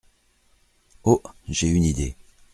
Oh! 1.03 1.21
j’ai 1.47 1.67
une 1.67 1.83
idée. 1.83 2.15